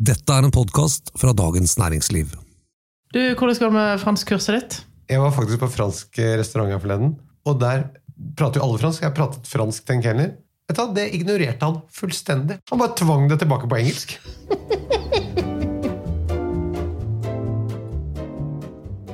[0.00, 2.30] Dette er en podkast fra Dagens Næringsliv.
[3.12, 4.76] Du, Hvordan går det med franskkurset ditt?
[5.12, 7.10] Jeg var faktisk på fransk restaurant her forleden,
[7.44, 7.82] og der
[8.38, 9.04] prater jo alle fransk.
[9.04, 10.32] Jeg pratet fransk til en kelner.
[10.96, 12.56] Det ignorerte han fullstendig.
[12.72, 14.16] Han bare tvang det tilbake på engelsk.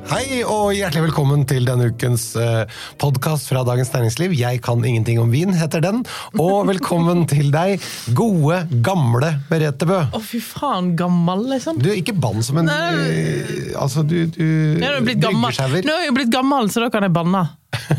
[0.07, 2.69] Hei og hjertelig velkommen til denne ukens eh,
[3.03, 4.35] podkast fra Dagens Næringsliv.
[4.39, 6.03] Jeg kan ingenting om vin, heter den.
[6.39, 7.83] Og velkommen til deg,
[8.17, 9.99] gode, gamle Merete Bø.
[10.15, 11.81] Å, fy faen, gammel, liksom.
[11.83, 12.79] Du, er ikke bann som en Nei.
[13.03, 14.45] eh, Altså, du, du
[14.79, 15.59] Nå er jeg blitt gammel.
[15.87, 17.43] Nå er jeg blitt gammel, så da kan jeg banne.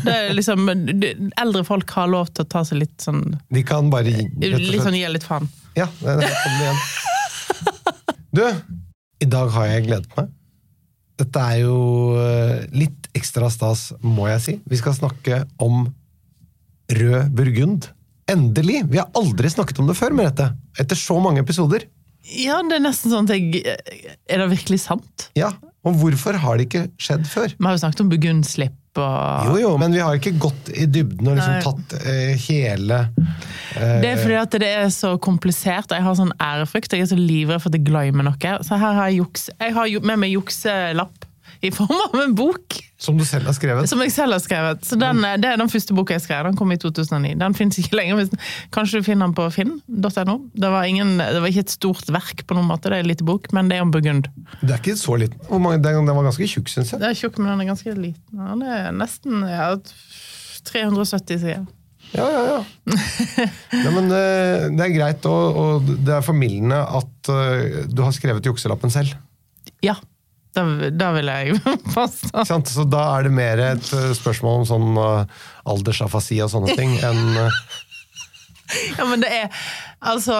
[0.06, 0.64] Det er liksom,
[1.44, 3.22] Eldre folk har lov til å ta seg litt sånn
[3.52, 4.10] De kan bare
[4.42, 5.46] Litt sånn gi litt faen.
[5.78, 6.82] Ja, der kom det igjen.
[8.38, 8.42] Du,
[9.24, 10.28] i dag har jeg gledet meg.
[11.18, 11.78] Dette er jo
[12.22, 14.56] eh, litt ekstra stas, må jeg si.
[14.70, 15.88] Vi skal snakke om
[16.94, 17.88] rød burgund.
[18.30, 18.82] Endelig!
[18.92, 20.50] Vi har aldri snakket om det før, Merete.
[20.78, 21.88] Etter så mange episoder.
[22.28, 25.30] Ja, det er nesten sånn at jeg Er det virkelig sant?
[25.38, 25.54] Ja,
[25.86, 27.54] Og hvorfor har det ikke skjedd før?
[27.54, 30.86] Vi har jo snakket om burgundslipp og Jo, jo, men vi har ikke gått i
[30.90, 33.00] dybden og liksom tatt eh, hele
[33.76, 35.94] eh, Det er fordi at det er så komplisert.
[35.94, 36.96] Jeg har sånn ærefrykt.
[36.96, 38.58] Jeg er så livredd for at jeg glemmer noe.
[38.66, 39.48] Så her har jeg juks.
[39.58, 41.27] Jeg har med meg jukselapp
[41.64, 42.76] i form av en bok.
[42.98, 43.88] Som du selv har skrevet.
[43.90, 44.84] Som jeg selv har skrevet.
[44.86, 46.44] Så den, Det er den første boka jeg skrev.
[46.48, 47.34] Den kom i 2009.
[47.38, 48.28] Den fins ikke lenger.
[48.74, 50.36] Kanskje du finner den på finn.no.
[50.54, 53.10] Det, var ingen- det var ikke et stort verk, på noen måte, det er en
[53.10, 54.28] liten bok, men det er om Burgund.
[54.62, 55.38] Det er ikke så liten.
[55.50, 57.00] Mange, den, den var ganske tjukk, syns jeg.
[57.02, 58.44] Det er tjukk, men den er ganske liten.
[58.44, 59.72] Den er nesten ja,
[60.68, 61.66] 370 sider.
[62.16, 62.60] Ja, ja, ja.
[63.84, 68.14] Nei, men eh, det er greit, og, og det er formildende at eh, du har
[68.16, 69.12] skrevet jukselappen selv.
[69.84, 69.94] Ja,
[70.58, 71.58] da, da vil jeg
[71.96, 72.46] påstå.
[72.68, 76.98] Så da er det mer et eh, spørsmål om sånn uh, aldersafasi og sånne ting
[76.98, 77.60] enn uh...
[78.98, 79.46] Ja, men det er
[80.04, 80.34] altså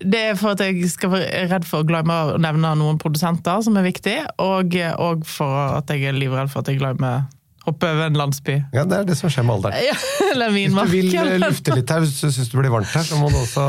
[0.00, 3.60] Det er for at jeg skal være redd for å glemme å nevne noen produsenter
[3.66, 7.26] som er viktig, og, og for at jeg er livredd for at jeg glemmer
[7.64, 8.58] hoppe over en landsby.
[8.76, 9.78] Ja, det er det som skjer med alderen.
[9.86, 9.94] Ja,
[10.32, 13.20] eller Hvis du vil lufte litt her, hvis du syns det blir varmt her, så
[13.20, 13.64] må du også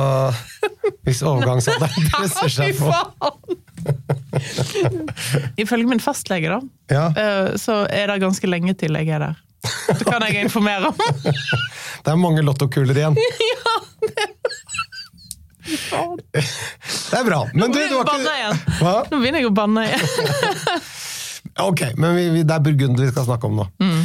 [1.08, 2.92] Hvis overgangsalderen presser seg på.
[5.62, 6.60] Ifølge min fastlege, da,
[6.92, 9.42] Ja, eh, så er det ganske lenge til jeg er der.
[9.88, 10.98] Det kan jeg informere om.
[12.06, 13.18] det er mange lottokuler igjen.
[13.52, 13.76] ja,
[16.36, 17.42] Det er bra.
[17.54, 19.08] Men du, du har ikke?
[19.10, 20.06] Nå begynner jeg å banne igjen.
[21.66, 23.66] Ok, men vi, det er Burgund vi skal snakke om nå.
[23.80, 24.02] Mm.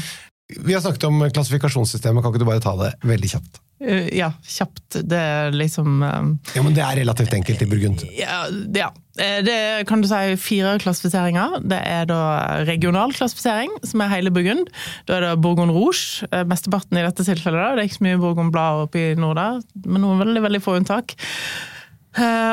[0.58, 3.60] Vi har snakket om klassifikasjonssystemet, kan ikke du bare ta det veldig kjapt?
[3.80, 4.98] Eh, Ja, kjapt.
[5.08, 8.02] Det er liksom eh, Ja, men Det er relativt enkelt i Burgund.
[8.18, 8.42] Ja,
[8.76, 8.90] ja.
[9.20, 11.60] Eh, det er, kan du si fire klassifiseringer.
[11.64, 12.20] Det er da
[12.68, 14.68] regional klassifisering, som er hele Burgund.
[15.08, 17.60] Da er det Bourgogne Rouge, mesteparten i dette tilfellet.
[17.60, 17.72] da.
[17.78, 20.62] Det er ikke så mye Bourgogne Blad oppe i nord der, men noen veldig, veldig
[20.64, 21.16] få unntak.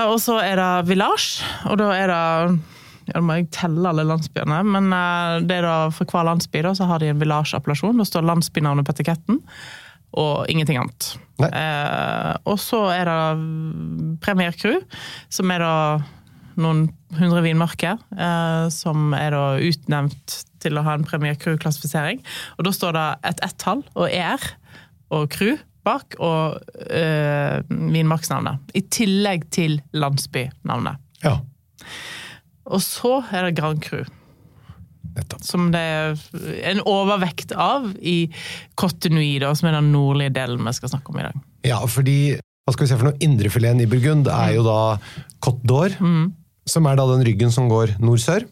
[0.07, 2.59] Og så er det Village, og da er det
[3.07, 6.73] ja, må jeg telle alle landsbyene, men eh, det er da for hver landsby da,
[6.77, 7.97] så har de en village-appellasjon.
[7.99, 9.41] Da står landsbynavnet på etiketten,
[10.17, 11.13] og ingenting annet.
[11.45, 14.79] Eh, og så er det Premier Crew,
[15.33, 15.73] som er da
[16.57, 22.23] noen hundre vinmarker, eh, som er da utnevnt til å ha en Premier Crew-klassifisering.
[22.57, 24.51] Og da står det et ett-tall og ER
[25.13, 25.55] og crew
[25.87, 26.57] bak, og
[26.91, 28.73] eh, vinmarksnavnet.
[28.75, 30.99] I tillegg til landsbynavnet.
[31.23, 31.37] Ja,
[32.67, 34.01] Og så er det Grand Cru,
[35.41, 36.17] som det er
[36.73, 38.27] en overvekt av i
[38.77, 41.39] Cote Nui, som er den nordlige delen vi skal snakke om i dag.
[41.67, 43.19] Ja, fordi hva skal vi se for noe?
[43.23, 44.99] Indrefileten i Burgund er jo da
[45.43, 45.95] Côte d'Or,
[46.67, 48.43] som er da den ryggen som går nord-sør.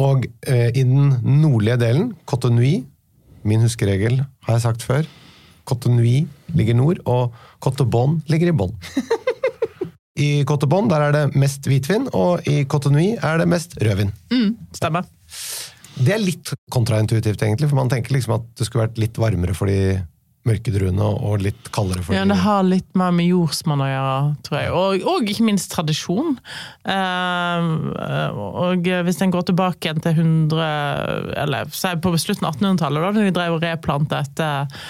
[0.00, 2.80] Og eh, i den nordlige delen, Côte Nui,
[3.46, 5.06] min huskeregel har jeg sagt før,
[5.68, 6.26] Côte Nui
[6.58, 8.74] ligger nord, og Cote Bon ligger i bånn.
[10.20, 13.76] I Cote Bon der er det mest hvitvin, og i Cote Nui er det mest
[13.80, 14.12] rødvin.
[14.32, 15.08] Mm, stemmer.
[16.00, 19.56] Det er litt kontraintuitivt, egentlig, for man tenker liksom at det skulle vært litt varmere
[19.56, 20.00] for de
[20.48, 23.88] mørke druene og litt kaldere for Ja, de det har litt mer med jordsmonn å
[23.90, 24.14] gjøre,
[24.46, 24.70] tror jeg.
[24.72, 26.38] Og, og ikke minst tradisjon.
[26.88, 27.68] Eh,
[28.40, 31.68] og hvis en går tilbake til 100 Eller
[32.00, 34.80] på slutten av 1800-tallet, da de drev og replantet etter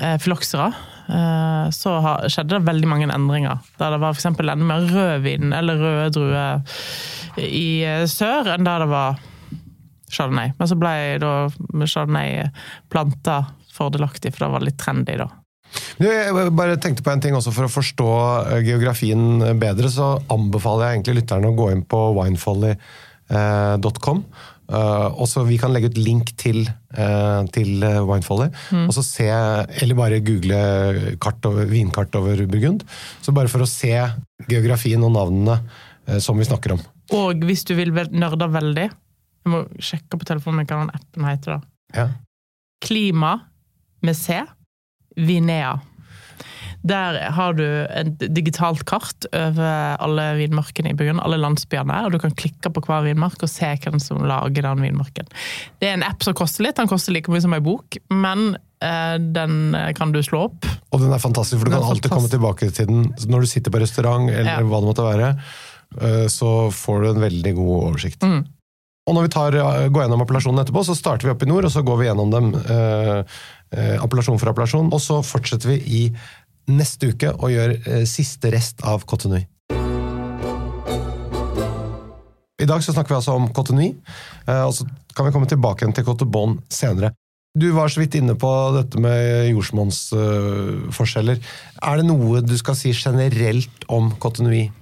[0.00, 0.70] eh, filoksera,
[1.04, 1.90] så
[2.32, 3.58] skjedde det veldig mange endringer.
[3.80, 4.30] Der det var f.eks.
[4.32, 6.62] enda mer rødvin eller røde druer
[7.40, 9.18] i eh, sør enn der det var
[10.10, 10.52] chardonnay.
[10.58, 11.32] Men så ble da
[11.86, 12.30] chardonnay
[12.92, 13.36] planta
[13.74, 15.28] fordelaktig, for det var litt trendy da.
[15.98, 18.10] Jeg bare tenkte på en ting også For å forstå
[18.44, 19.22] eh, geografien
[19.60, 24.18] bedre, så anbefaler jeg egentlig lytterne å gå inn på winefolly.com.
[24.64, 26.62] og så Vi kan legge ut link til,
[26.96, 28.48] uh, til Winefolly.
[28.72, 28.86] Mm.
[28.88, 29.28] og så se,
[29.82, 32.84] Eller bare google kart over, vinkart over Burgund.
[33.20, 33.92] Så bare for å se
[34.48, 35.58] geografien og navnene
[36.08, 36.84] uh, som vi snakker om.
[37.12, 41.26] Og hvis du vil nerde veldig Jeg må sjekke på telefonen min hva den appen
[41.28, 41.58] heter.
[41.58, 41.74] da.
[41.94, 42.06] Ja.
[42.84, 43.34] Klima
[44.04, 44.40] med C.
[45.16, 45.76] Vinea.
[46.84, 52.18] Der har du et digitalt kart over alle vinmarkene i byen, alle landsbyene, og du
[52.20, 55.30] kan klikke på hver vinmark og se hvem som lager den vinmarken.
[55.80, 58.56] Det er en app som koster litt, den koster like mye som en bok, men
[58.84, 60.68] eh, den kan du slå opp.
[60.92, 63.72] Og den er fantastisk, for du kan alltid komme tilbake til den når du sitter
[63.72, 64.60] på restaurant, eller Ja.
[64.60, 65.30] hva det måtte være.
[66.02, 68.20] eh, Så får du en veldig god oversikt.
[68.22, 68.44] Mm.
[69.06, 71.64] Og når vi tar, eh, går gjennom appellasjonen etterpå, så starter vi opp i nord,
[71.64, 73.24] og så går vi gjennom dem eh,
[73.76, 74.88] eh, appellasjon for appellasjon.
[74.92, 76.02] Og så fortsetter vi i
[76.70, 79.42] neste uke og gjør eh, siste rest av Cotonui.
[82.54, 83.90] I dag så snakker vi altså om Cotonui,
[84.46, 87.12] eh, og så kan vi komme tilbake til Cotobon senere.
[87.54, 91.38] Du var så vidt inne på dette med jordsmonnsforskjeller.
[91.38, 94.72] er det noe du skal si generelt om Cotonui?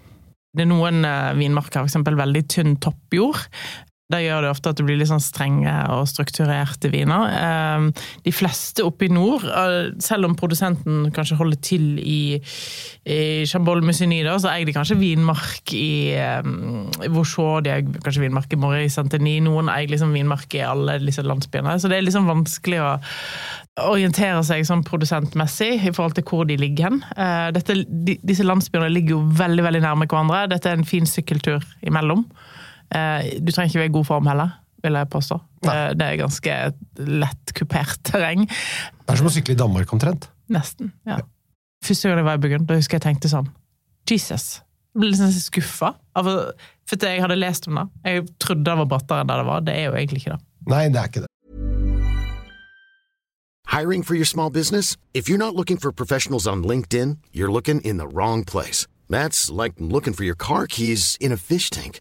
[0.53, 2.01] Det er noen uh, vinmarker f.eks.
[2.05, 3.45] veldig tynn toppjord.
[4.11, 7.31] Det gjør det ofte at det blir litt sånn strenge og strukturerte viner.
[7.33, 12.41] Eh, De fleste oppe i nord, eh, selv om produsenten kanskje holder til i,
[13.07, 18.91] i Chambol-Musigny, så eier de kanskje vinmark i eh, de eier kanskje vinmark i Morée
[18.93, 21.79] Saint-Denis, noen eier liksom vinmark i alle disse landsbyene.
[21.81, 22.93] Så det er liksom vanskelig å
[23.81, 27.01] orientere seg sånn produsentmessig i forhold til hvor de ligger hen.
[27.17, 27.79] Eh, Dette,
[28.21, 30.45] disse landsbyene ligger jo veldig veldig nærme hverandre.
[30.53, 32.27] Dette er en fin sykkeltur imellom.
[32.95, 34.51] Eh, Du trenger ikke være i god form heller,
[34.83, 35.41] vil jeg påstå.
[35.65, 36.57] Eh, Det er ganske
[36.99, 38.47] lett kupert terreng.
[38.47, 40.29] Det er som å sykle i Danmark omtrent.
[40.51, 40.93] Nesten.
[41.07, 41.19] ja.
[41.85, 43.49] Første gang jeg var i byggen, da husker jeg tenkte sånn
[44.09, 44.61] Jesus.
[44.95, 45.95] Jeg ble litt sånn skuffa.
[46.15, 47.87] For jeg hadde lest om det.
[48.05, 49.61] Jeg trodde det var brattere enn det det var.
[49.61, 50.41] Det er jo egentlig ikke det.
[50.69, 51.29] Nei, det er ikke det.
[53.67, 54.97] Hiring for your small business?
[55.15, 58.87] If you're not looking for professionals on LinkedIn, you're looking in the wrong place.
[59.09, 62.01] That's like looking for your car keys in a fish tank.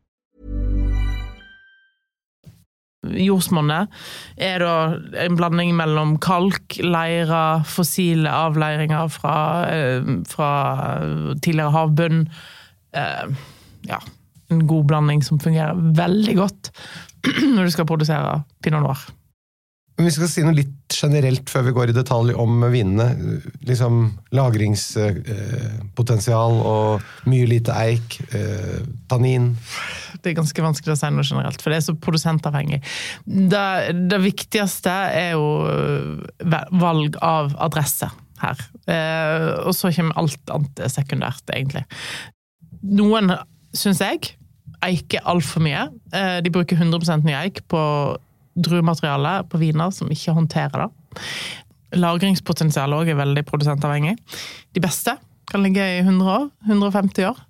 [3.01, 3.89] Jordsmonnet
[4.37, 4.73] er da
[5.23, 9.35] en blanding mellom kalk, leire, fossile avleiringer fra,
[9.73, 10.51] eh, fra
[11.41, 12.27] tidligere havbunn.
[12.93, 13.33] Eh,
[13.89, 13.97] Ja,
[14.53, 16.69] en god blanding som fungerer veldig godt
[17.55, 19.01] når du skal produsere pinot noir.
[20.01, 23.05] Men vi skal si noe litt generelt før vi går i detalj om vinene.
[23.69, 28.81] Liksom lagringspotensial og mye lite eik, eh,
[29.11, 29.61] tannin.
[30.23, 32.79] Det er ganske vanskelig å si noe generelt, for det er så produsentavhengig.
[33.29, 36.17] Det, det viktigste er jo eh,
[36.81, 38.09] valg av adresse
[38.41, 38.57] her.
[38.89, 41.85] Eh, og så kommer alt annet sekundært, egentlig.
[42.89, 43.37] Noen,
[43.77, 44.33] syns jeg,
[44.81, 45.93] eiker altfor mye.
[46.41, 47.77] De bruker 100 ny eik på
[48.55, 51.21] druemateriale på viner som ikke håndterer det.
[52.01, 54.15] Lagringspotensialet òg er veldig produsentavhengig.
[54.71, 55.17] De beste
[55.51, 57.41] kan ligge i 100 år, 150 år.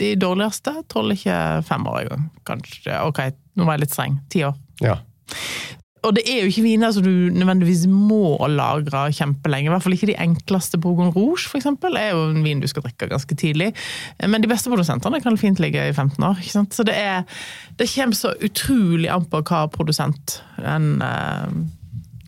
[0.00, 1.38] De dårligste tåler ikke
[1.68, 2.26] fem år engang.
[2.48, 3.22] Kanskje, ok,
[3.56, 4.18] nå var jeg litt streng.
[4.32, 4.58] Ti år.
[4.84, 4.96] Ja.
[6.06, 9.68] Og det er jo ikke viner som du nødvendigvis må lagre kjempelenge.
[9.68, 10.80] I hvert fall ikke de enkleste.
[10.80, 13.70] Bourgogne Rouge for eksempel, er jo en vin du skal drikke ganske tidlig.
[14.24, 16.40] Men de beste produsentene kan fint ligge i 15 år.
[16.40, 16.76] ikke sant?
[16.76, 17.28] Så det, er,
[17.76, 21.60] det kommer så utrolig an på hva produsent en eh,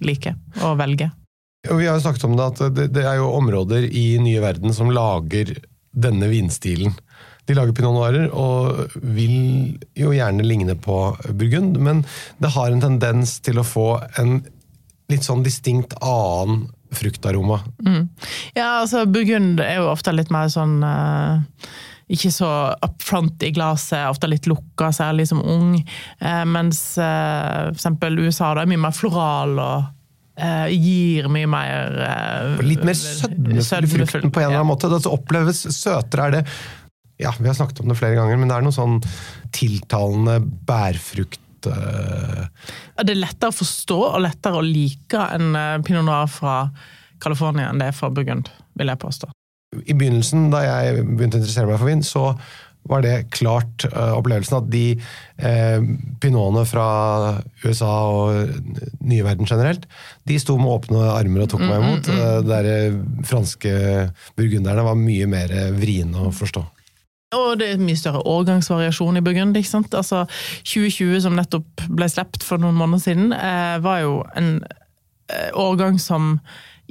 [0.05, 1.15] liker og velger.
[1.63, 4.75] Vi har jo snakket om det, at det, det er jo områder i nye verden
[4.75, 5.55] som lager
[5.93, 6.95] denne vinstilen.
[7.49, 10.99] De lager pinot noirer og vil jo gjerne ligne på
[11.31, 12.05] burgund, men
[12.43, 13.89] det har en tendens til å få
[14.21, 14.41] en
[15.13, 17.63] litt sånn distinkt annen fruktaroma.
[18.55, 21.41] Ja, altså Burgund er jo ofte litt mer sånn uh,
[22.13, 22.51] ikke så
[22.85, 25.75] up front i glasset, ofte litt lukka, særlig som ung.
[26.21, 29.91] Uh, mens uh, for eksempel USA da er mye mer floral og
[30.37, 34.63] eh, gir mye mer eh, Litt mer sødmefull i frukten på en eller ja.
[34.63, 34.91] annen måte.
[34.93, 36.45] Det oppleves søtere er det
[37.23, 38.99] Ja, vi har snakket om det flere ganger, men det er noe sånn
[39.55, 42.49] tiltalende bærfrukt uh...
[42.97, 46.57] Ja, Det er lettere å forstå og lettere å like en eh, pinot noir fra
[47.23, 49.31] California enn det er fra Burgund, vil jeg påstå.
[49.87, 52.33] I begynnelsen, da jeg begynte å interessere meg for vin, så
[52.91, 55.85] var det klart uh, opplevelsen at de uh,
[56.23, 56.87] pinotene fra
[57.63, 58.57] USA og
[59.07, 59.87] nye verden generelt,
[60.29, 62.11] de sto med åpne armer og tok meg imot.
[62.11, 63.73] Eh, De der eh, franske
[64.39, 66.65] burgunderne var mye mer vriene å forstå.
[67.33, 69.57] Og det er mye større årgangsvariasjon i Burgund.
[69.57, 69.95] ikke sant?
[69.97, 70.27] Altså,
[70.69, 74.59] 2020, som nettopp ble sluppet for noen måneder siden, eh, var jo en
[75.33, 76.37] eh, årgang som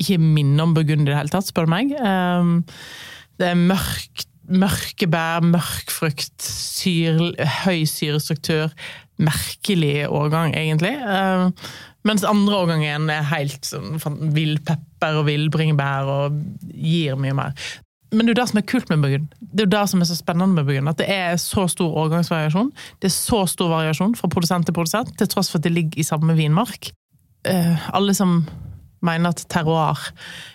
[0.02, 1.94] ikke minner om burgund i det hele tatt, spør du meg.
[2.00, 2.64] Um,
[3.38, 7.22] det er mørkt, mørke bær, mørk frukt, syr,
[7.62, 8.74] høy syrestruktur.
[9.22, 10.96] Merkelig årgang, egentlig.
[12.08, 16.42] Mens andre årgang igjen er helt sånn vill pepper og vill bringebær og
[16.74, 17.68] gir mye mer.
[18.12, 19.28] Men det er jo det som er kult med burgund.
[19.40, 20.92] Det er jo det som er så spennende med burgund.
[20.92, 22.74] At det er så stor årgangsvariasjon.
[23.00, 26.02] Det er så stor variasjon fra produsent til produsent, til tross for at det ligger
[26.02, 26.92] i samme vinmark.
[27.48, 28.42] Uh, alle som
[29.02, 30.12] mener at terroir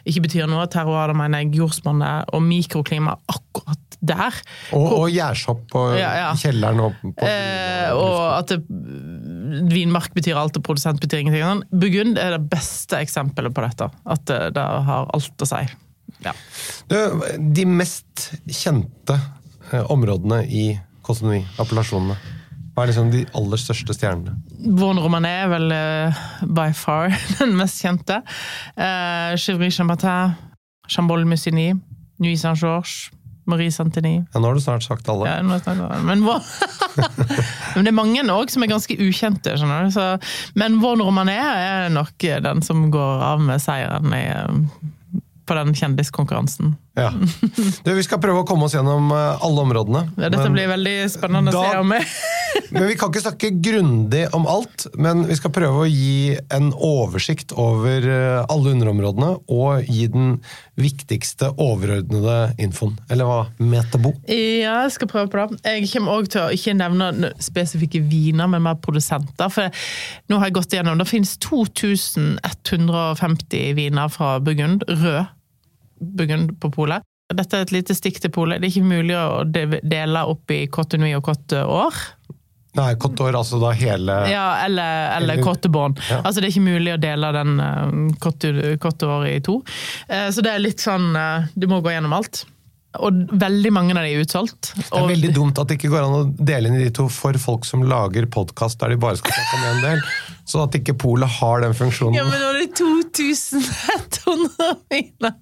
[0.06, 4.36] ikke betyr noe, terroir da mener jeg jordsmonnet og mikroklima akkurat der.
[4.76, 6.28] Og, og gjærsopp på Ja, ja.
[6.38, 8.60] kjelleren og på Eh, og at det,
[9.72, 11.64] vinmark betyr alt, og produsent betyr ingenting.
[11.72, 13.88] Burgund er det beste eksempelet på dette.
[14.04, 15.64] At det, det har alt å si.
[16.24, 16.32] Ja.
[16.88, 16.96] Du,
[17.38, 19.18] de mest kjente
[19.72, 20.66] eh, områdene i
[21.06, 22.16] kosmoni, appellasjonene.
[22.76, 24.34] Hva er liksom de aller største stjernene?
[24.76, 28.20] Våren Romané er vel uh, by far den mest kjente.
[28.76, 30.34] Uh, Chivry Chambatin,
[30.92, 31.70] Chambol Musigny,
[32.20, 33.08] Nuit Saint-Georges,
[33.46, 34.18] Marie Santini.
[34.32, 35.28] Ja, nå har du snart sagt alle.
[35.30, 36.02] Ja, nå har jeg snart det.
[36.04, 36.24] men,
[37.76, 39.54] men det er mange òg som er ganske ukjente.
[39.56, 39.94] skjønner du.
[39.94, 40.06] Så...
[40.58, 44.92] men Våren Romané er nok den som går av med seieren i, eh,
[45.46, 46.74] på den kjendiskonkurransen.
[46.96, 47.10] Ja.
[47.84, 50.00] Du, vi skal prøve å komme oss gjennom eh, alle områdene.
[50.16, 52.04] Ja, dette blir veldig spennende å Da- se om jeg
[52.72, 56.70] Men vi kan ikke snakke grundig om alt, men vi skal prøve å gi en
[56.72, 60.38] oversikt over eh, alle underområdene, og gi den
[60.80, 62.96] viktigste overordnede infoen.
[63.12, 63.42] Eller hva?
[63.60, 64.14] Metabo.
[64.24, 65.60] Ja, jeg skal prøve på det.
[65.68, 67.12] Jeg kommer òg til å ikke nevne
[67.44, 69.52] spesifikke viner, men mer produsenter.
[69.52, 69.68] For
[70.32, 75.26] nå har jeg gått igjennom, det finnes 2150 viner fra Burgund, rød
[76.00, 77.02] Burgund på polet.
[77.34, 78.60] Dette er et lite stikk til polet.
[78.62, 81.96] Det er ikke mulig å dele opp i Cote Nui og Cote År.
[82.76, 85.94] Nei, Coteur, altså da hele Ja, eller, eller Cote Bon.
[86.10, 86.18] Ja.
[86.20, 89.62] Altså, det er ikke mulig å dele den Cote, Cote År i to.
[90.12, 92.42] Eh, så det er litt sånn eh, Du må gå gjennom alt.
[93.00, 94.70] Og veldig mange av de er utsolgt.
[94.76, 96.92] Det er Og- veldig dumt at det ikke går an å dele inn i de
[96.96, 100.00] to for folk som lager podkast der de bare skal snakke om én del.
[100.46, 102.14] Så at ikke Polet har den funksjonen.
[102.14, 105.32] Ja, men nå er det 2100 viner!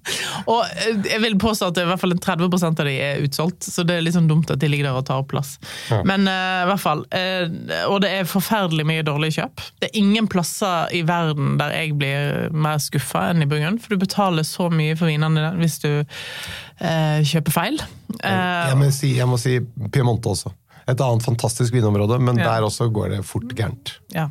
[0.49, 3.67] Og eh, jeg vil påstå at i hvert fall en 30 av de er utsolgt,
[3.69, 5.55] så det er litt sånn dumt at de ligger der og tar opp plass.
[5.91, 6.01] Ja.
[6.07, 7.05] Men uh, i hvert fall.
[7.13, 7.45] Uh,
[7.91, 9.65] og det er forferdelig mye dårlige kjøp.
[9.81, 13.93] Det er ingen plasser i verden der jeg blir mer skuffa enn i Burgund, for
[13.93, 17.81] du betaler så mye for vinene hvis du uh, kjøper feil.
[18.23, 19.59] Jeg må si, jeg må si
[19.93, 20.53] Piemonte også.
[20.85, 22.55] Et annet fantastisk vinområde, men Ja.
[22.55, 23.99] der også går det fort gærent.
[24.13, 24.29] ja,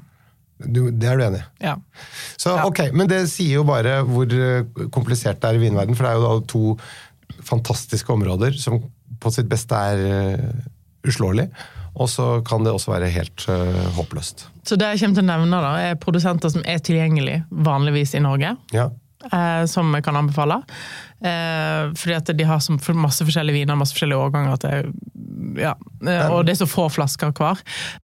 [0.58, 1.46] Du, det er du enig i?
[1.66, 1.74] ja.
[2.38, 2.64] Så, Ja.
[2.68, 6.12] ok, Men det sier jo bare hvor eh, komplisert det er i vinverden, for det
[6.12, 6.64] er jo da to
[7.44, 8.78] fantastiske områder som
[9.20, 11.48] på sitt beste er uh, uslåelig.
[11.94, 14.46] Og så kan det også være helt uh, håpløst.
[14.66, 18.22] Så det jeg kommer til å nevne, da, er produsenter som er tilgjengelig vanligvis i
[18.24, 18.54] Norge.
[18.74, 18.88] Ja.
[19.32, 20.58] eh, som jeg kan anbefale.
[21.24, 26.26] Eh, fordi at de har så masse forskjellige viner, masse forskjellige årganger, det, ja, eh,
[26.28, 27.62] og det er så få flasker hver.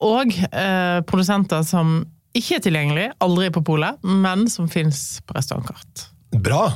[0.02, 2.00] Og eh, produsenter som
[2.36, 6.08] ikke er tilgjengelig, aldri på polet, men som fins på restaurantkart.
[6.36, 6.66] Bra!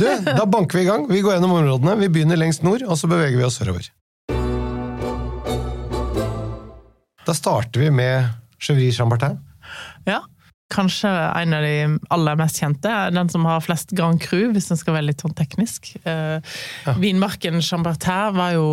[0.00, 1.04] Du, da banker vi i gang.
[1.10, 1.94] Vi går gjennom områdene.
[2.00, 3.90] Vi begynner lengst nord, og så beveger vi oss sørover.
[7.26, 8.32] Da starter vi med
[8.62, 9.38] Chevry Chambertin.
[10.06, 10.22] Ja.
[10.74, 11.74] Kanskje en av de
[12.10, 12.90] aller mest kjente.
[13.14, 15.92] Den som har flest Grand Cru, hvis den skal være litt sånn teknisk.
[16.02, 16.96] Ja.
[16.98, 18.66] Vinmarken Chambertin var jo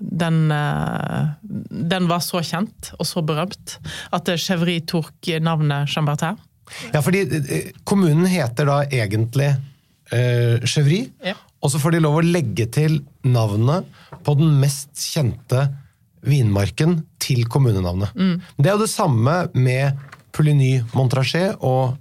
[0.00, 1.26] den, eh,
[1.70, 3.78] den var så kjent og så berømt
[4.14, 6.38] at Chevry tok navnet Chambertin.
[6.94, 9.50] Ja, fordi eh, kommunen heter da egentlig
[10.12, 11.34] eh, Chevry, Ja.
[11.62, 13.84] og så får de lov å legge til navnet
[14.24, 15.66] på den mest kjente
[16.24, 18.14] vinmarken til kommunenavnet.
[18.56, 19.98] Det er jo det samme med
[20.32, 21.98] Pouligny Montrachet og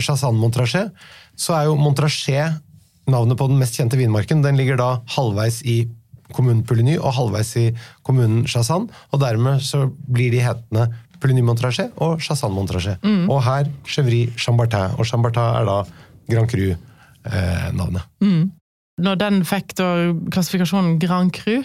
[0.00, 0.88] Chassan Montrachet.
[1.36, 2.62] Så er jo Montrachet
[3.12, 4.40] navnet på den mest kjente vinmarken.
[4.44, 5.82] Den ligger da halvveis i
[6.34, 7.66] kommunen Pouligny og halvveis i
[8.06, 10.88] kommunen Chassan, og dermed så blir de hetende
[11.22, 12.98] Pouligny Montrachet og Chassan Montrachet.
[13.30, 15.76] Og her Chevry Chambertin, og Chambertin er da
[16.32, 18.02] Grand Cru-navnet.
[19.02, 19.86] Når den fikk da
[20.34, 21.62] klassifikasjonen Grand Cru,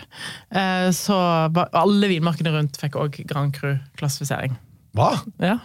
[0.56, 1.18] eh, så
[1.54, 4.56] var alle vinmarkene rundt fikk òg Grand Cru-klassifisering.
[4.98, 5.10] Hva?
[5.44, 5.58] Ja.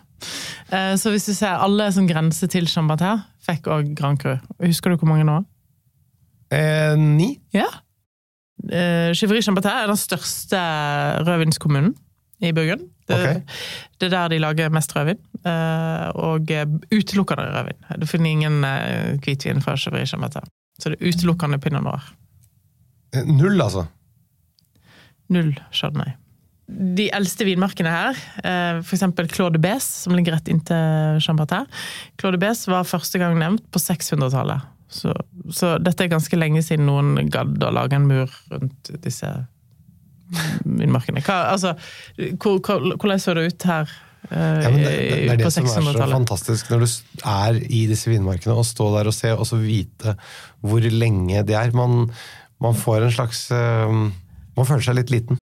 [0.73, 4.35] Eh, Så hvis du ser alle som grenser til Chambertin, fikk òg Grand Cru.
[4.61, 5.39] Husker du hvor mange nå?
[6.53, 7.39] Eh, ni?
[7.55, 7.69] Ja.
[8.71, 10.59] Eh, Chivry Chambertin er den største
[11.27, 11.95] rødvinskommunen
[12.43, 12.89] i Burgund.
[13.09, 13.41] Det, okay.
[14.01, 15.19] det er der de lager mest rødvin.
[15.47, 18.01] eh, Og eh, utelukkende rødvin.
[18.03, 18.63] Du finner ingen
[19.25, 20.47] hvitvin fra Chivry Chambertin.
[20.79, 22.03] Så det er utelukkende pinot noir.
[23.27, 23.85] Null, altså.
[25.29, 26.15] Null chardonnay.
[26.73, 28.17] de eldste vinmarkene her,
[28.81, 29.03] f.eks.
[29.35, 31.67] Claude Bes, som ligger rett inntil Chambertin.
[32.21, 34.63] Claude Bes var første gang nevnt på 600-tallet.
[34.93, 35.15] Så,
[35.51, 39.31] så, dette er ganske lenge siden noen gadd å lage en mur rundt disse
[40.65, 41.23] vindmarkene.
[41.29, 41.75] Altså,
[42.17, 43.93] hvordan så det ut her?
[44.31, 46.91] Ja, det, det, er det som er så fantastisk når du
[47.27, 50.15] er i disse vinmarkene og stå der og se, og så vite
[50.63, 51.75] hvor lenge det er.
[51.75, 52.07] Man,
[52.63, 55.42] man får en slags Man føler seg litt liten.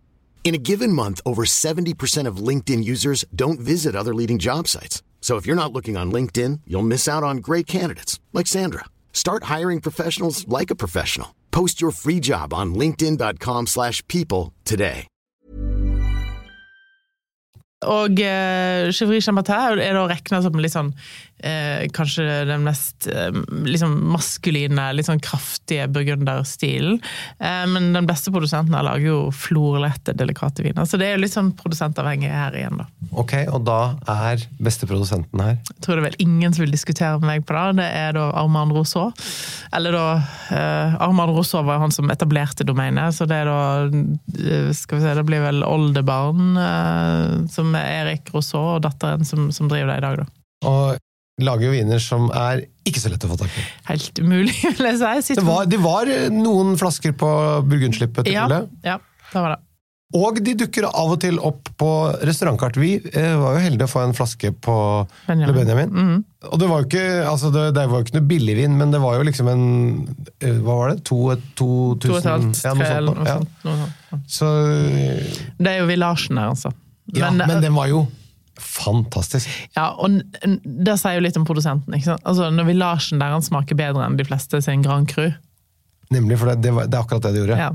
[0.43, 5.01] In a given month, over 70% of LinkedIn users don't visit other leading job sites.
[5.21, 8.85] So if you're not looking on LinkedIn, you'll miss out on great candidates like Sandra.
[9.13, 11.35] Start hiring professionals like a professional.
[11.51, 15.07] Post your free job on linkedin.com/people slash people today.
[17.81, 20.91] Og uh, Chevry Chambertin er da regna som litt sånn
[21.43, 23.31] eh, kanskje den mest eh,
[23.65, 26.99] liksom maskuline, litt sånn kraftige burgunderstilen.
[27.39, 30.87] Eh, men den beste produsenten her lager jo florlette, delikate viner.
[30.89, 32.87] Så det er jo litt sånn produsentavhengig her igjen, da.
[33.11, 33.79] Ok, og da
[34.11, 35.57] er beste produsenten her?
[35.71, 37.81] Jeg tror det er vel ingen som vil diskutere med meg på det.
[37.81, 39.11] Det er da Armand Rousseau.
[39.75, 40.05] Eller da
[40.51, 45.05] eh, Armand Rousseau var han som etablerte domenet, så det er da eh, Skal vi
[45.05, 49.93] se, det blir vel oldebarn eh, som er Erik Rousseau og datteren som, som driver
[49.93, 50.29] det i dag, da.
[50.67, 50.99] Og
[51.45, 53.65] lager jo viner som er ikke så lett å få tak i.
[53.89, 55.37] Helt umulig, vil jeg si.
[55.37, 57.33] Det var, det var noen flasker på
[57.67, 58.63] burgundslippet til ja, Ole.
[58.85, 58.97] Ja,
[59.31, 59.61] det var det.
[60.11, 61.89] Og de dukker av og til opp på
[62.27, 62.75] restaurantkart.
[62.81, 64.75] Vi eh, var jo heldige å få en flaske på
[65.27, 65.47] Benjamin.
[65.47, 65.93] Le Benjamin.
[65.95, 66.19] Mhm.
[66.51, 68.99] Og det var jo ikke altså det, det var jo ikke noe billigvin, men det
[69.03, 69.65] var jo liksom en
[70.41, 71.03] eh, Hva var det?
[71.07, 71.19] To,
[71.53, 71.67] to
[72.01, 73.59] To og et halvt, ja, noe sånt.
[73.67, 74.19] noe Ja.
[74.27, 74.49] Så
[75.61, 76.73] Det er jo villasjen der, altså.
[77.15, 78.07] Ja, men, den var jo
[78.61, 79.49] fantastisk.
[79.77, 81.93] Ja, og det sier jo litt om produsenten.
[81.97, 82.25] ikke sant?
[82.25, 85.31] Altså, Når villasjen der han smaker bedre enn de fleste sin Grand Cru,
[86.11, 87.57] Nemlig, for det, det, var, det er akkurat det det gjorde.
[87.61, 87.71] ja.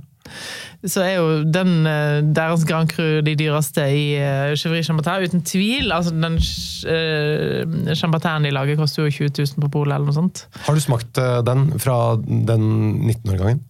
[0.92, 5.44] så er jo den eh, deres Grand Cru de dyreste i uh, Chevry Chambertin, uten
[5.46, 5.88] tvil.
[5.94, 10.44] altså Den uh, Chambertin de lager, koster jo 20 000 på polet, eller noe sånt.
[10.66, 11.16] Har du smakt
[11.49, 12.68] den fra den
[13.09, 13.64] 19-årgangen?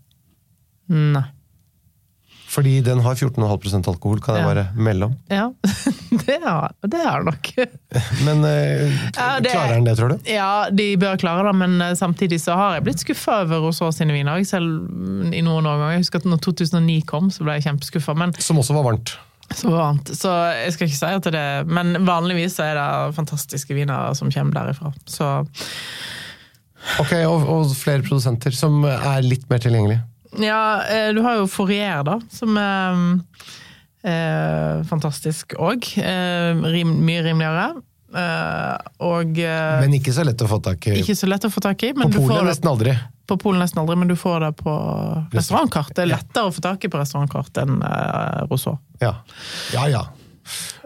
[0.91, 1.27] Nei.
[2.57, 5.15] Fordi den har 14,5% alkohol, kan jeg bare melde om.
[5.29, 5.51] Ja,
[6.25, 6.73] det har
[7.21, 7.51] den nok.
[8.27, 10.31] Men eh, Ja, det- klarer den det, tror du?
[10.33, 13.93] Ja, de bør klare det, men eh, samtidig så har jeg blitt skuffa over Rousseau
[13.93, 14.41] sine viner.
[14.49, 14.89] Selv
[15.37, 15.99] i noen årganger.
[15.99, 18.17] Jeg husker at når 2009 kom, så ble jeg kjempeskuffa.
[18.41, 19.13] Som også var varmt.
[19.53, 20.11] så varmt.
[20.17, 20.33] Så
[20.65, 24.33] jeg skal ikke si at det er Men vanligvis så er det fantastiske viner som
[24.33, 24.95] kommer derifra.
[25.07, 25.29] Så
[27.03, 30.05] Ok, og, og flere produsenter som er litt mer tilgjengelige.
[30.43, 30.61] Ja,
[30.91, 33.01] eh, du har jo Fourier, da, som er
[34.07, 35.87] eh, fantastisk òg.
[36.01, 37.69] Eh, rim, mye rimeligere.
[38.17, 40.95] Eh, og eh, Men ikke så lett å få tak i.
[41.03, 41.93] ikke så lett å få tak i.
[41.97, 42.95] Men På Polen polet nesten aldri.
[43.27, 44.75] på Polen nesten aldri, men du får det på
[45.35, 45.91] restaurantkart.
[45.95, 46.17] Det er Ja.
[46.23, 48.79] lettere å få tak i på restaurantkart enn uh, Rousseau.
[49.03, 49.17] Ja,
[49.75, 49.89] ja.
[49.91, 50.05] ja.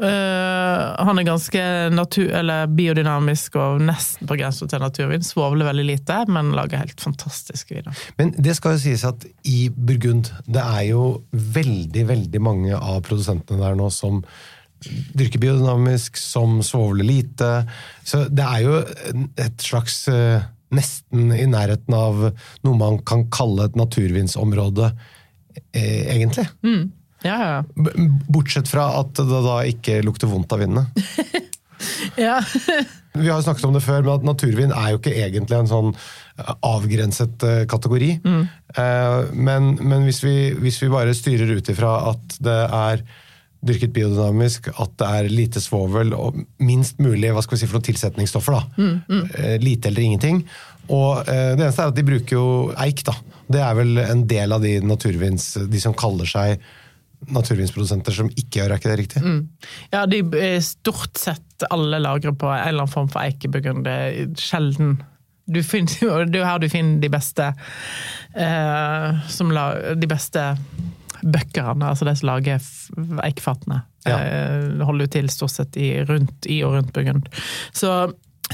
[0.00, 5.24] Eh, han er ganske natur, eller biodynamisk og nesten på grensen til naturvin.
[5.26, 8.06] Svovler veldig lite, men lager helt fantastiske viner.
[8.20, 13.02] Men det skal jo sies at i Burgund, det er jo veldig, veldig mange av
[13.06, 14.22] produsentene der nå som
[14.80, 17.50] dyrker biodynamisk, som svovler lite.
[18.06, 18.80] Så det er jo
[19.40, 22.20] et slags eh, Nesten i nærheten av
[22.62, 24.92] noe man kan kalle et naturvinsområde,
[25.74, 26.44] egentlig.
[26.62, 26.92] egentlig.
[27.26, 27.60] Ja, ja.
[28.28, 30.86] Bortsett fra at det da ikke lukter vondt av vindene.
[32.26, 32.40] ja.
[33.12, 35.70] Vi har jo snakket om det før, men at naturvin er jo ikke egentlig en
[35.70, 35.94] sånn
[36.64, 38.12] avgrenset eh, kategori.
[38.24, 38.44] Mm.
[39.34, 43.02] Men, men hvis, vi, hvis vi bare styrer ut ifra at det er
[43.66, 47.80] dyrket biodynamisk, at det er lite svovel og minst mulig hva skal vi si for
[47.80, 48.56] noen tilsetningsstoffer.
[48.56, 48.86] da.
[49.36, 50.42] Eh, Lite eller ingenting.
[50.88, 52.46] Og eh, det eneste er at de bruker jo
[52.80, 53.04] eik.
[53.06, 53.16] da.
[53.50, 56.62] Det er vel en del av de naturvins, de som kaller seg
[57.28, 59.22] naturvinsprodusenter som ikke gjør, er ikke det riktig?
[59.92, 63.84] Ja, de er stort sett alle lagrer på en eller annen form for eikeburgund.
[63.84, 65.00] Det er sjelden
[65.50, 67.50] du finner, Det er her du finner de beste
[68.38, 70.44] eh, som la, De beste
[71.20, 72.66] bøkkerne, altså de som lager
[73.26, 73.82] eikefatene.
[74.08, 74.16] Ja.
[74.16, 77.28] Eh, holder jo til stort sett i, rundt, i og rundt Burgund.
[77.76, 77.92] Så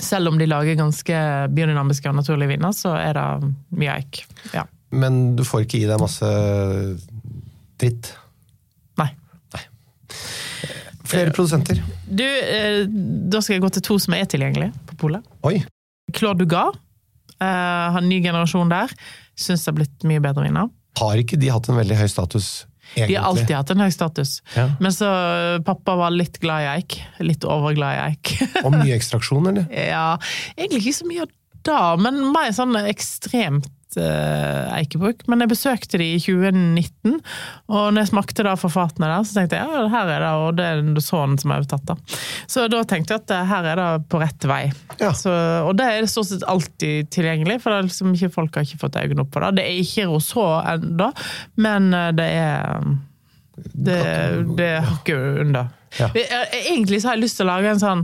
[0.02, 1.20] selv om de lager ganske
[1.55, 4.24] biodynamiske og naturlige viner, så er det mye eik.
[4.55, 4.66] Ja.
[4.90, 6.33] Men du får ikke i deg masse
[7.81, 8.11] dritt.
[11.07, 11.81] Flere produsenter.
[12.07, 12.85] Du, eh,
[13.31, 15.27] da skal jeg gå til to som er tilgjengelige på polet.
[15.47, 15.61] Oi!
[16.14, 16.79] Claude Dugas.
[17.37, 18.92] Uh, har en ny generasjon der.
[19.37, 20.71] Syns det har blitt mye bedre viner.
[20.97, 22.47] Har ikke de hatt en veldig høy status,
[22.95, 23.11] egentlig?
[23.11, 24.38] De har alltid hatt en høy status.
[24.55, 24.71] Ja.
[24.81, 26.97] Men så eh, pappa var litt glad i eik.
[27.21, 28.33] Litt overglad i eik.
[28.64, 29.69] Og mye ekstraksjon, eller?
[29.69, 30.14] ja,
[30.57, 31.35] egentlig ikke så mye av
[31.66, 33.69] det, men mer sånn ekstremt
[34.00, 35.24] uh, eikebruk.
[35.30, 37.16] Men jeg besøkte de i 2019,
[37.70, 40.32] og når jeg smakte da for fatene der, så tenkte jeg ja, her er det,
[40.42, 41.96] og det er sånn som jeg har tatt da.
[42.50, 44.62] Så da tenkte jeg at eh, her er det på rett vei.
[45.00, 45.12] Ja.
[45.16, 45.32] Så,
[45.66, 48.82] og det er stort sett alltid tilgjengelig, for det er liksom ikke, folk har ikke
[48.85, 49.52] fått øynene opp på det.
[49.59, 51.11] Det er ikke Rousseau ennå,
[51.66, 52.88] men eh, det er
[53.56, 54.00] det,
[54.59, 55.70] det er hakket under.
[55.96, 56.11] Ja.
[56.12, 58.02] Egentlig så har jeg lyst til å lage en sånn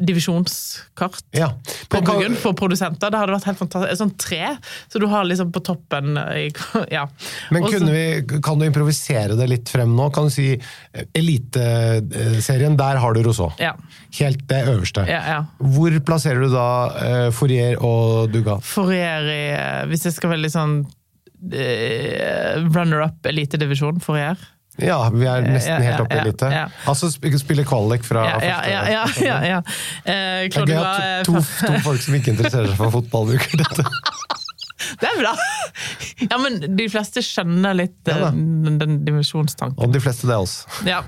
[0.00, 1.52] divisjonskart Ja.
[1.88, 3.10] på Men for produsenter.
[3.10, 3.92] Det hadde vært helt fantastisk.
[3.92, 4.56] Et sånt tre,
[4.90, 6.16] så du har liksom på toppen
[6.90, 7.06] ja.
[7.50, 10.10] Men Og så- vi, kan du improvisere det litt frem nå?
[10.14, 13.52] Kan du si eh, Eliteserien, der har du Rousseau.
[13.58, 13.74] Ja.
[14.18, 15.06] Helt det øverste.
[15.08, 15.38] Ja, ja.
[15.60, 18.64] Hvor plasserer du da uh, Fourier og Dugat?
[18.66, 19.42] Fourier i
[19.90, 24.38] Hvis jeg skal velge sånn uh, runner-up elitedivisjon, Fourier.
[24.82, 26.48] Ja, vi er nesten Ja, ja, helt oppe i lite.
[26.90, 29.36] Altså spille kvalik fra Ja, ja, ja.
[29.46, 29.60] ja.
[30.04, 33.62] Eh, Det er gøy at to, to folk som ikke interesserer seg for fotball, bruker
[33.62, 33.86] dette.
[35.00, 35.30] Det er bra!
[36.26, 39.78] Ja, men de fleste skjønner litt Ja eh, den, den dimensjonstanken.
[39.80, 40.58] Og de fleste det oss.
[40.84, 41.00] Ja.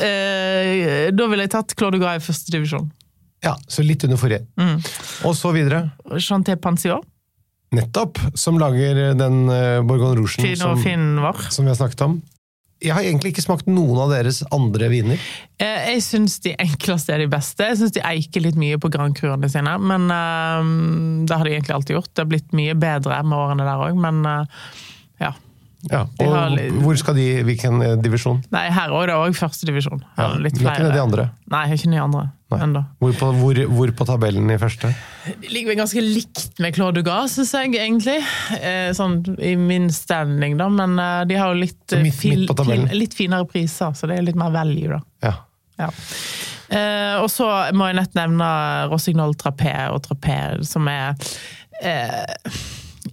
[0.00, 2.88] Eh, da ville jeg tatt Claude Guy i første divisjon.
[3.44, 4.46] Ja, så litt under forrige.
[4.58, 4.78] Mm.
[5.28, 5.88] Og så videre.
[6.22, 7.04] Chanté Pansion,
[7.74, 10.78] Nettopp, som lager den uh, Bourgogne Rougen som,
[11.52, 12.14] som vi har snakket om.
[12.78, 15.22] Jeg har egentlig ikke smakt noen av deres andre viner.
[15.58, 17.66] Eh, Jeg syns de enkleste er de beste.
[17.66, 19.72] Jeg syns de eiker litt mye på Grand Cruene sine.
[19.82, 20.62] Men uh,
[21.26, 22.12] det har de egentlig alltid gjort.
[22.14, 24.70] Det har blitt mye bedre med årene der òg, men uh,
[25.18, 25.32] ja.
[25.90, 28.40] Ja, og har hvor skal de, hvilken divisjon?
[28.54, 29.08] Nei, her òg.
[29.10, 30.02] Det er òg førstedivisjon.
[30.18, 30.74] Ja, Litt flere.
[30.78, 31.28] ikke de andre?
[31.50, 32.24] Nei, ikke de andre.
[32.56, 32.80] Ennå.
[33.02, 34.88] Hvor på, hvor, hvor på tabellen i første?
[35.42, 38.16] De ligger vel ganske likt med Claude Dugas, syns jeg, egentlig.
[38.56, 40.70] Eh, sånn i min standing, da.
[40.72, 44.16] Men eh, de har jo litt, midt- fil, midt fin- litt finere priser, så det
[44.16, 45.02] er litt mer value, da.
[45.28, 45.34] Ja.
[45.78, 45.90] Ja.
[46.72, 48.48] Eh, og så må jeg nett nevne
[48.90, 51.14] Rossignol Trapé og Trapé, som er
[51.84, 52.58] eh,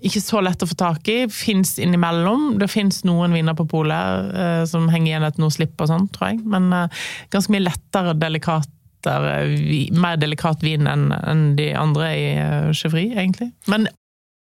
[0.05, 1.17] ikke så lett å få tak i.
[1.31, 2.57] Fins innimellom.
[2.59, 6.07] Det fins noen viner på polet eh, som henger igjen etter noe slipp og sånn,
[6.15, 6.41] tror jeg.
[6.51, 8.71] Men eh, ganske mye lettere, delikatere,
[9.05, 13.51] vi- mer delikat vin enn de andre i uh, Chevry, egentlig.
[13.71, 13.87] Men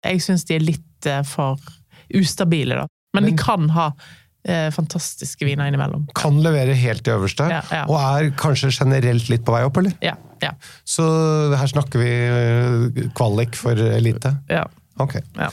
[0.05, 1.57] jeg syns de er litt eh, for
[2.15, 2.87] ustabile, da.
[3.17, 3.87] Men, de kan ha
[4.47, 6.05] eh, fantastiske viner innimellom.
[6.15, 7.83] Kan levere helt til øverste, Ja, ja.
[7.89, 9.95] og er kanskje generelt litt på vei opp, eller?
[10.05, 10.51] Ja, ja,
[10.87, 11.03] Så
[11.57, 14.35] her snakker vi eh, kvalik for elite.
[14.53, 14.65] ja.
[15.03, 15.19] Ok.
[15.37, 15.51] Ja.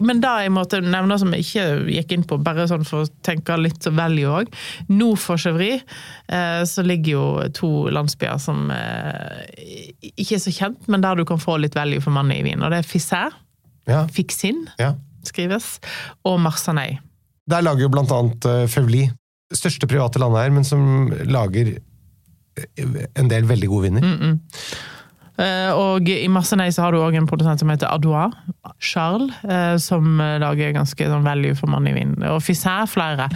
[0.00, 3.10] Men det jeg måtte nevne som jeg ikke gikk inn på, bare sånn for å
[3.26, 4.54] tenke litt value òg.
[4.88, 7.24] Nord for Chevry eh, så ligger jo
[7.56, 12.00] to landsbyer som eh, ikke er så kjent, men der du kan få litt value
[12.00, 12.64] for mannen i vin.
[12.64, 13.36] Og det er Fissær,
[13.90, 14.94] Ja, Fixin ja.
[15.26, 15.78] skrives,
[16.24, 16.94] og Marsanei.
[17.50, 19.08] Der lager jo blant annet Fevli,
[19.52, 24.06] største private landeier, men som lager eh, en del veldig gode viner.
[24.06, 24.32] Mm.
[24.32, 24.96] Eh,
[25.40, 28.34] Og i massenei så har du òg en produsent som heter Adois,
[28.82, 32.18] Charles, eh, som lager ganske sånn value for money-vin.
[32.28, 33.30] Og Fisser flere.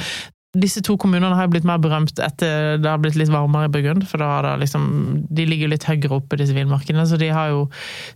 [0.55, 4.05] Disse to kommunene har blitt mer berømt etter det har blitt litt varmere i Burgund.
[4.07, 4.85] For det liksom,
[5.35, 7.65] de ligger litt høyere oppe, disse vinmarkedene, så de har jo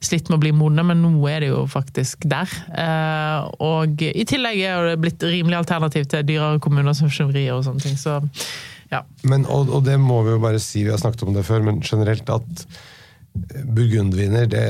[0.05, 2.53] slitt med å bli modne, men nå er de jo faktisk der.
[2.71, 7.65] Eh, Og i tillegg er det blitt rimelig alternativ til dyrere kommuner som Chevrier og
[7.67, 7.99] sånne ting.
[7.99, 8.21] Så
[8.93, 9.03] ja.
[9.27, 11.67] Men, og, og det må vi jo bare si, vi har snakket om det før,
[11.67, 12.69] men generelt at
[13.75, 14.65] burgundviner, det,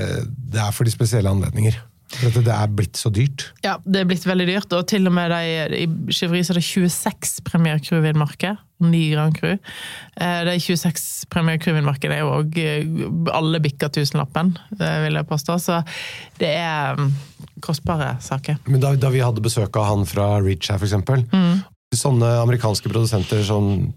[0.52, 1.76] det er for de spesielle anledninger.
[2.08, 3.50] For det er blitt så dyrt.
[3.60, 6.60] Ja, det er blitt veldig dyrt, og til og med de, i Chevry så er
[6.62, 8.56] det 26 Premier Crew-vinmarker.
[8.80, 9.50] Ni Grand Cru.
[10.16, 12.56] Eh, De 26 Premier Crew-vinmarkene er jo òg
[13.34, 15.56] alle bikker tusenlappen, eh, vil jeg påstå.
[15.60, 15.80] Så
[16.40, 17.10] det er mm,
[17.60, 18.56] kostbare saker.
[18.70, 21.60] Men da, da vi hadde besøk av han fra Reach her, eksempel, Mm.
[21.96, 23.92] sånne amerikanske produsenter som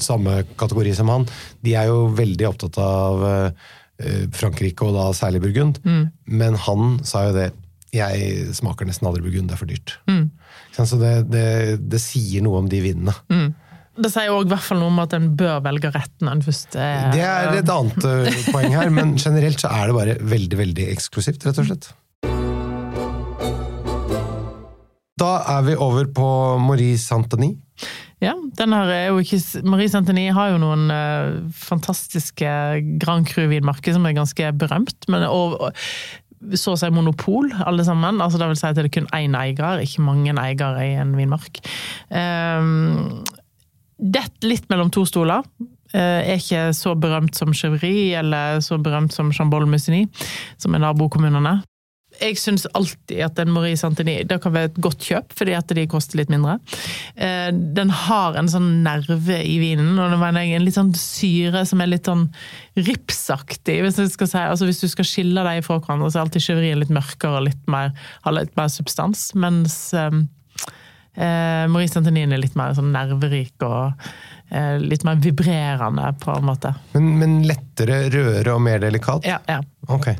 [0.00, 1.24] samme kategori som han,
[1.64, 3.72] de er jo veldig opptatt av eh,
[4.34, 5.82] Frankrike, og da særlig Burgund.
[6.26, 7.52] Men han sa jo det
[7.94, 9.98] Jeg smaker nesten aldri Burgund, det er for dyrt.
[10.10, 10.24] Mm.
[10.74, 11.44] Så det, det,
[11.78, 13.14] det sier noe om de vinene.
[13.94, 17.22] Det sier fall noe om at en bør velge rett når en først er Det
[17.22, 21.46] er et annet eh, poeng her, men generelt så er det bare veldig, veldig eksklusivt,
[21.46, 21.92] rett og slett.
[25.20, 26.26] Da er vi over på
[26.62, 27.52] Marie Santani.
[28.22, 32.50] Ja, ikke Marie Santini har jo noen uh, fantastiske
[33.02, 35.06] Grand Cru-vinmarker som er ganske berømt.
[35.12, 38.20] Men, og, og så å si monopol, alle sammen.
[38.22, 41.14] Altså, det vil si at det er kun én eier, ikke mange eiere i en
[41.18, 41.62] vinmark.
[42.10, 43.22] Um,
[43.94, 45.44] Dett litt mellom to stoler.
[45.94, 50.08] Uh, er ikke så berømt som Chevry eller så berømt som Chambol-Musigny,
[50.58, 51.60] som er nabokommunene.
[52.20, 55.72] Jeg syns alltid at en Marie Santini det kan være et godt kjøp, fordi at
[55.76, 56.58] de koster litt mindre.
[57.16, 61.90] Eh, Den har en sånn nerve i vinen, og en litt sånn syre som er
[61.90, 62.28] litt sånn
[62.76, 63.80] ripsaktig.
[63.84, 64.38] Hvis, si.
[64.38, 67.48] altså, hvis du skal skille dem fra hverandre, så er alltid Chevrien litt mørkere og
[67.48, 67.92] litt mer,
[68.26, 69.28] har litt mer substans.
[69.38, 70.22] Mens eh,
[71.16, 73.92] eh, Marie Santini er litt mer sånn nerverik og
[74.50, 76.74] eh, litt mer vibrerende, på en måte.
[76.94, 79.26] Men, men lettere, rødere og mer delikat?
[79.28, 79.60] Ja, ja.
[79.88, 80.18] Okay.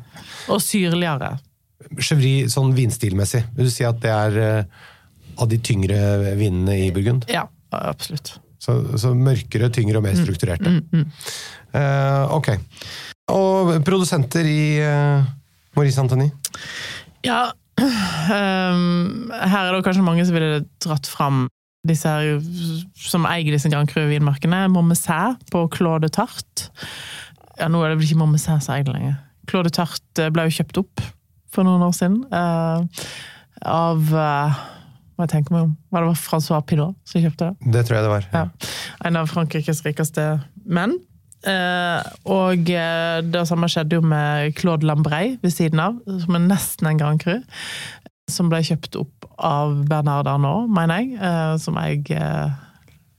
[0.53, 1.37] Og syrligere.
[2.01, 4.83] Chevry sånn vinstilmessig, vil du si at det er eh,
[5.41, 5.99] av de tyngre
[6.39, 7.27] vinene i Burgund?
[7.33, 8.37] Ja, absolutt.
[8.63, 10.79] Så, så mørkere, tyngre og mer strukturerte.
[11.75, 12.55] Eh, ok.
[13.35, 15.25] Og produsenter i uh,
[15.77, 16.29] Maurice Antony?
[17.25, 17.49] Ja,
[17.81, 21.47] um, her er det kanskje mange som ville dratt fram
[21.89, 22.39] disse her
[22.97, 24.65] som eier disse Grand Cru-vinmarkene.
[24.73, 26.69] Mommesæ på Claude Tart.
[27.59, 29.19] Ja, nå er det vel ikke Mommesæ som eier det lenger.
[29.51, 31.05] Claude Tart eh, ble jo kjøpt opp
[31.55, 32.85] for noen år siden Uh,
[33.65, 34.57] av uh,
[35.15, 35.73] Hva jeg tenker meg om?
[35.95, 37.73] Var det Francois Pinot som kjøpte det?
[37.77, 38.25] Det tror jeg det var.
[38.35, 38.45] Ja.
[39.07, 40.25] En av Frankrikes rikeste
[40.67, 40.97] menn.
[41.45, 42.01] Uh,
[42.33, 46.89] og eh, det samme skjedde jo med Claude Lambrey ved siden av, som er nesten
[46.89, 47.37] en Grand Cru.
[48.33, 52.55] Som ble kjøpt opp av Bernard Arnault, mener jeg, eh, som eier eh,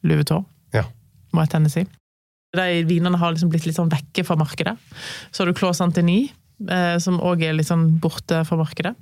[0.04, 0.84] Louis Vuitton, Ja.
[1.32, 1.86] må jeg Tennessee.
[2.58, 4.74] De vinene har liksom blitt litt sånn vekke fra markedet.
[5.30, 6.34] Så har du Claude Santini, eh,
[7.04, 8.94] som òg er litt sånn borte fra markedet.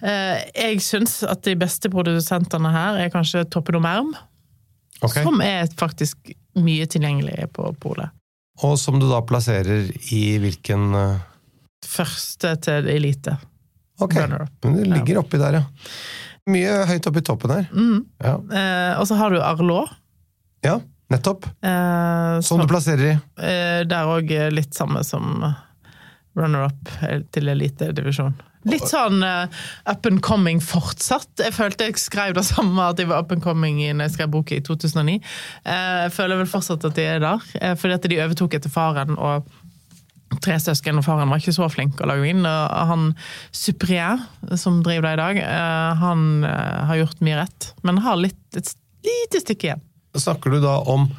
[0.00, 4.14] Eh, jeg syns at de beste produsentene her er kanskje Toppen og Merm,
[5.02, 5.18] Ok.
[5.22, 8.10] som er faktisk mye tilgjengelig på polet.
[8.62, 11.20] Og som du da plasserer i hvilken eh,
[11.82, 13.32] Første til elite.
[14.00, 15.64] Ok, men det ligger oppi der, ja.
[16.48, 17.66] Mye høyt oppi toppen her.
[18.22, 18.36] Ja.
[18.38, 19.90] Eh, og så har du Arlot.
[20.64, 20.76] ja,
[21.10, 21.44] nettopp.
[21.62, 23.18] Eh, Som du plasserer i.
[23.42, 25.42] eh, der òg litt samme som
[26.38, 26.90] runner-up
[27.34, 28.34] til elitedivisjon.
[28.68, 29.50] Litt sånn uh,
[29.90, 31.30] up and coming fortsatt.
[31.42, 34.30] Jeg følte jeg skrev det samme, at jeg var up and coming når jeg skrev
[34.36, 35.18] boka i 2009.
[35.18, 38.72] Eh, jeg føler vel fortsatt at de er der, uh, fordi at de overtok etter
[38.72, 39.18] faren.
[39.18, 39.50] og
[40.40, 42.46] tre søsken, og faren var ikke så flink å lage vin.
[42.48, 43.10] Og Han
[43.52, 44.22] Suprier,
[44.56, 45.40] som driver det i dag,
[46.00, 48.70] han har gjort mye rett, men har litt, et
[49.04, 49.82] lite stykke igjen.
[50.16, 51.10] Snakker du da om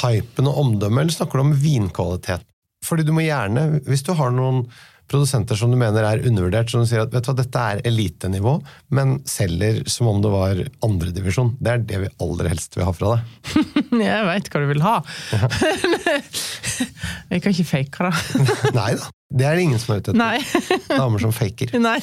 [0.00, 2.48] hypen og omdømmet, eller snakker du om vinkvalitet?
[2.86, 4.64] Fordi du må gjerne, hvis du har noen
[5.06, 7.82] produsenter som du mener er undervurdert, som du sier at vet du hva, dette er
[7.86, 8.56] elitenivå,
[8.96, 11.52] men selger som om det var andredivisjon.
[11.62, 13.20] Det er det vi aller helst vil ha fra deg.
[14.06, 14.96] Jeg veit hva du vil ha.
[17.30, 18.42] jeg kan ikke fake det.
[18.80, 20.90] Nei da, det er det ingen som er ute etter.
[20.90, 21.70] Damer som faker.
[21.78, 22.00] Nei.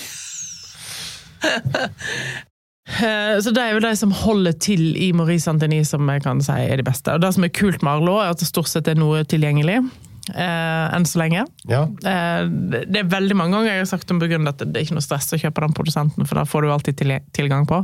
[3.04, 6.42] Eh, Så det er jo de som holder til i Maurice Antony som jeg kan
[6.44, 7.12] si er de beste.
[7.16, 9.82] Og Det som er kult med Arlo, er at det stort sett er noe tilgjengelig.
[10.30, 11.44] Eh, enn så lenge.
[11.68, 12.46] Ja, Eh,
[12.88, 15.04] det er veldig mange ganger jeg har sagt om Burgund at det er ikke noe
[15.04, 17.82] stress å kjøpe den produsenten, for da får du alltid til, tilgang på.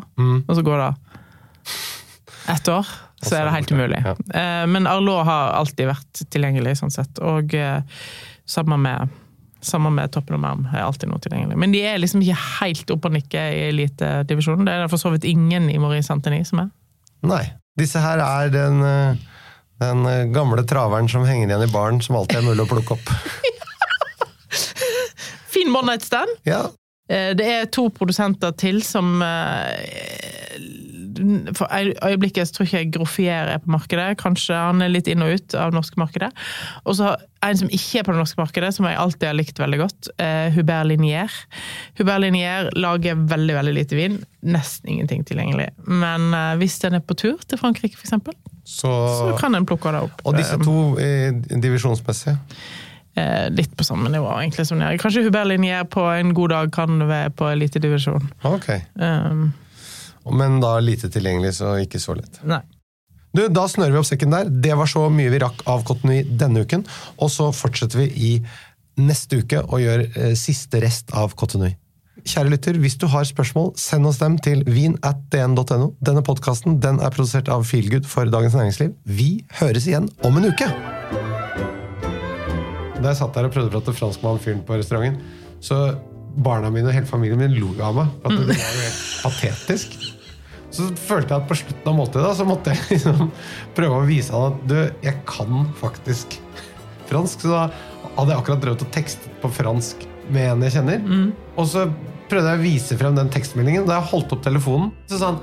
[0.47, 0.91] Og så går det
[2.55, 2.87] ett år,
[3.21, 3.99] så er det helt umulig.
[4.05, 4.15] Ja.
[4.39, 7.19] Eh, men Arlot har alltid vært tilgjengelig, sånn sett.
[7.19, 7.81] Og eh,
[8.49, 9.09] sammen med,
[9.61, 11.57] sammen med Toppen og Merm er alltid noe tilgjengelig.
[11.59, 14.65] Men de er liksom ikke helt oppe og nikker i elitedivisjonen.
[14.65, 16.71] Det er for så vidt ingen i Maurice Antony som er.
[17.21, 17.43] nei.
[17.79, 19.15] Disse her er den, eh,
[19.79, 22.97] den eh, gamle traveren som henger igjen i baren, som alltid er mulig å plukke
[22.97, 23.13] opp.
[25.53, 26.31] Fin one night stand!
[26.47, 26.67] Ja,
[27.09, 30.59] Det er to produsenter til som eh,
[31.57, 31.65] For
[32.05, 34.11] øyeblikket så tror ikke jeg Groffier er på markedet.
[34.21, 36.29] Kanskje han er litt inn og ut av norske markedet.
[36.85, 39.59] Og så en som ikke er på det norske markedet, som jeg alltid har likt
[39.61, 40.09] veldig godt.
[40.21, 41.33] eh, Hubert Linier.
[41.99, 44.19] Hubert Linier lager veldig veldig lite vin.
[44.43, 45.69] Nesten ingenting tilgjengelig.
[45.87, 49.91] Men eh, hvis den er på tur til Frankrike, eksempel, så, så kan en plukke
[49.95, 50.21] det opp.
[50.27, 52.37] Og disse to eh, divisjonsmessige.
[53.19, 54.65] Eh, Litt på samme nivå, egentlig.
[54.69, 54.99] som Linier.
[55.01, 58.29] Kanskje Hubert Linjer på en god dag kan være på elitedivisjon.
[58.47, 58.69] Ok.
[58.95, 59.49] Um,
[60.39, 62.41] Men da lite tilgjengelig, så ikke så lett.
[62.43, 62.61] nei.
[63.33, 64.47] Du, Da snører vi opp sekken der.
[64.49, 66.85] Det var så mye vi rakk av Cottony denne uken.
[67.21, 68.31] Og så fortsetter vi i
[68.97, 71.75] neste uke og gjør eh, siste rest av Cottony.
[72.25, 75.93] Kjære lytter, hvis du har spørsmål, send oss dem til vin.dn.no.
[76.03, 78.95] Denne podkasten den er produsert av Feelgood for Dagens Næringsliv.
[79.05, 81.28] Vi høres igjen om en uke!
[82.99, 85.21] Da jeg satt der og prøvde å prate fransk med han fyren på restauranten,
[85.63, 85.79] så
[86.39, 88.11] barna mine og hele familien min lo av meg.
[88.23, 89.97] For det var jo helt patetisk.
[90.69, 93.31] Så følte jeg at på slutten av måltidet så måtte jeg liksom
[93.77, 96.37] prøve å vise han at du, jeg kan faktisk
[97.09, 97.47] fransk.
[97.47, 97.63] Så da
[98.17, 101.01] hadde jeg akkurat drevet og tekstet på fransk med en jeg kjenner.
[101.57, 101.87] Og så
[102.29, 103.87] prøvde jeg å vise frem den tekstmeldingen.
[103.89, 105.41] Da jeg holdt opp telefonen, så sa han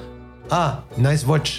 [0.54, 1.58] ah, nice watch.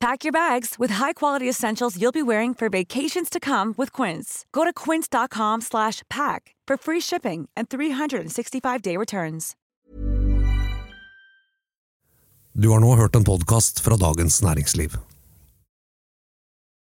[0.00, 4.44] Pack your bags with high-quality essentials you'll be wearing for vacations to come with Quince.
[4.52, 9.56] Go to quince.com slash pack for free shipping and 365-day returns.
[12.52, 15.07] Du har nå hørt en podkast fra Dagens Næringsliv.